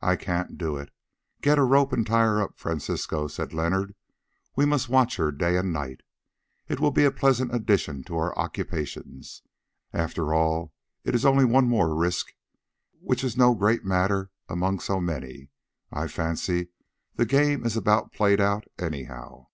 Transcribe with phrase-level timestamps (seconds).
[0.00, 0.90] "I can't do it.
[1.40, 3.96] Get a rope and tie her up, Francisco," said Leonard.
[4.54, 6.02] "We must watch her day and night;
[6.68, 9.42] it will be a pleasant addition to our occupations.
[9.92, 12.34] After all it is only one more risk,
[13.00, 15.50] which is no great matter among so many.
[15.90, 16.68] I fancy
[17.16, 19.48] the game is about played out, anyhow."